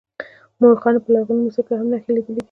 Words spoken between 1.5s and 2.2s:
کې هم نښې